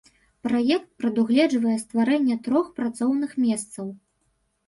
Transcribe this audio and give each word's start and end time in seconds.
Праект 0.45 0.87
прадугледжвае 1.01 1.75
стварэнне 1.83 2.37
трох 2.47 2.71
працоўных 2.79 3.35
месцаў. 3.45 3.85